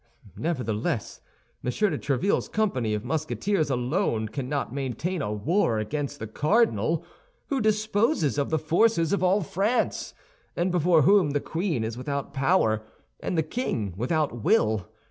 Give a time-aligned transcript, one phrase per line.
[0.35, 1.21] Nevertheless,
[1.61, 7.05] Monsieur de Tréville's company of Musketeers alone cannot maintain a war against the cardinal,
[7.49, 10.15] who disposes of the forces of all France,
[10.55, 12.81] and before whom the queen is without power
[13.19, 14.87] and the king without will.